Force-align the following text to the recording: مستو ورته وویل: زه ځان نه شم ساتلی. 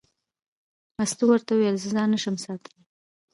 مستو 0.97 1.23
ورته 1.27 1.51
وویل: 1.53 1.75
زه 1.83 1.87
ځان 1.95 2.09
نه 2.13 2.19
شم 2.23 2.35
ساتلی. 2.43 2.81